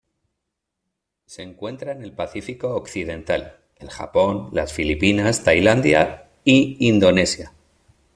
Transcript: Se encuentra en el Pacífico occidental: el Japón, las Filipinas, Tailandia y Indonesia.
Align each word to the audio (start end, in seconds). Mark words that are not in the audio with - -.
Se 1.27 1.43
encuentra 1.43 1.91
en 1.91 2.01
el 2.03 2.11
Pacífico 2.11 2.75
occidental: 2.75 3.57
el 3.75 3.91
Japón, 3.91 4.49
las 4.51 4.73
Filipinas, 4.73 5.43
Tailandia 5.43 6.27
y 6.43 6.77
Indonesia. 6.87 7.53